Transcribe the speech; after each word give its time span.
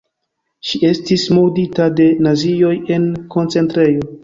Ŝi 0.69 0.79
estis 0.91 1.25
murdita 1.35 1.87
de 2.01 2.09
nazioj 2.29 2.75
en 2.99 3.09
koncentrejo. 3.39 4.13